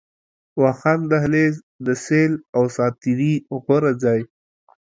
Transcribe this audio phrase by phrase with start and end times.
[0.61, 1.55] واخان دهلېز،
[1.85, 4.21] د سيل او ساعتري غوره ځای